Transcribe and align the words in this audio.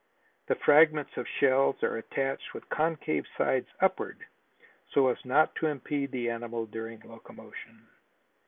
The 0.47 0.55
fragments 0.55 1.11
of 1.15 1.27
shells 1.39 1.75
are 1.83 1.97
attached 1.97 2.55
with 2.55 2.67
concave 2.69 3.25
sides 3.37 3.67
upward 3.81 4.17
so 4.95 5.09
as 5.09 5.23
not 5.23 5.53
to 5.57 5.67
impede 5.67 6.09
the 6.11 6.31
animal 6.31 6.65
during 6.65 7.01
locomotion. 7.01 7.87